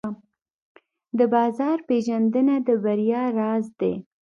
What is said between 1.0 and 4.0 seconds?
د بازار پېژندنه د بریا راز دی.